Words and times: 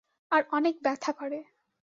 আর 0.31 0.41
অনেক 0.51 0.75
ব্যথা 0.83 1.11
করে। 1.11 1.39